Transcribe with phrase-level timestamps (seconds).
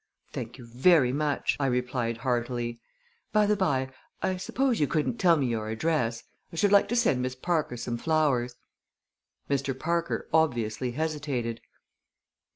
[0.31, 2.81] "Thank you very much," I replied heartily.
[3.31, 3.91] "By the by,
[4.23, 6.23] I suppose you couldn't tell me your address?
[6.51, 8.55] I should like to send Miss Parker some flowers."
[9.47, 9.77] Mr.
[9.77, 11.61] Parker obviously hesitated.